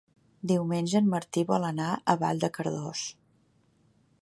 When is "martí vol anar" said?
1.11-1.91